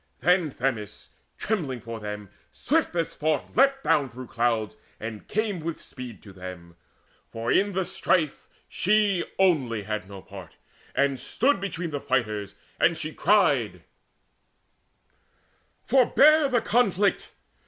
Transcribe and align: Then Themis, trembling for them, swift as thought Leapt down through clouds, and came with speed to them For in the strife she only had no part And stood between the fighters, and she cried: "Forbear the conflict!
Then 0.21 0.49
Themis, 0.49 1.11
trembling 1.37 1.79
for 1.79 1.99
them, 1.99 2.29
swift 2.51 2.95
as 2.95 3.13
thought 3.15 3.55
Leapt 3.55 3.83
down 3.83 4.09
through 4.09 4.25
clouds, 4.25 4.75
and 4.99 5.27
came 5.27 5.59
with 5.59 5.79
speed 5.79 6.23
to 6.23 6.33
them 6.33 6.75
For 7.27 7.51
in 7.51 7.73
the 7.73 7.85
strife 7.85 8.47
she 8.67 9.23
only 9.37 9.83
had 9.83 10.09
no 10.09 10.23
part 10.23 10.55
And 10.95 11.19
stood 11.19 11.61
between 11.61 11.91
the 11.91 12.01
fighters, 12.01 12.55
and 12.79 12.97
she 12.97 13.13
cried: 13.13 13.83
"Forbear 15.85 16.49
the 16.49 16.61
conflict! 16.61 17.29